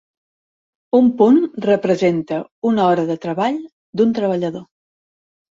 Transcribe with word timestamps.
Un 0.99 1.09
punt 1.19 1.37
representa 1.65 2.39
una 2.71 2.89
hora 2.89 3.05
de 3.13 3.19
treball 3.27 3.63
d'un 4.03 4.17
treballador. 4.23 4.69